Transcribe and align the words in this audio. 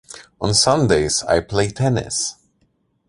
On 0.39 0.51
Sundays, 0.55 1.21
I 1.27 1.41
play 1.41 1.69
tennis. 1.69 2.33